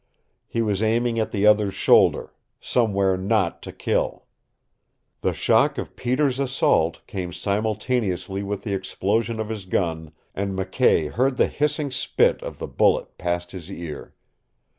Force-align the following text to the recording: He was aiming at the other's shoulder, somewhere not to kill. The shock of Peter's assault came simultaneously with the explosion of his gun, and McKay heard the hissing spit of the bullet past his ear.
He 0.47 0.63
was 0.63 0.81
aiming 0.81 1.19
at 1.19 1.29
the 1.29 1.45
other's 1.45 1.75
shoulder, 1.75 2.33
somewhere 2.59 3.15
not 3.17 3.61
to 3.61 3.71
kill. 3.71 4.25
The 5.21 5.35
shock 5.35 5.77
of 5.77 5.95
Peter's 5.95 6.39
assault 6.39 7.05
came 7.05 7.31
simultaneously 7.31 8.41
with 8.41 8.63
the 8.63 8.73
explosion 8.73 9.39
of 9.39 9.49
his 9.49 9.65
gun, 9.65 10.11
and 10.33 10.57
McKay 10.57 11.11
heard 11.11 11.37
the 11.37 11.45
hissing 11.45 11.91
spit 11.91 12.41
of 12.41 12.57
the 12.57 12.67
bullet 12.67 13.19
past 13.19 13.51
his 13.51 13.69
ear. 13.71 14.15